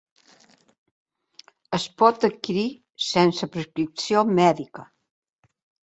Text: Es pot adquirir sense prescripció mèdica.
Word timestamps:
Es 1.79 1.85
pot 2.03 2.27
adquirir 2.31 2.65
sense 3.11 3.53
prescripció 3.59 4.29
mèdica. 4.43 4.93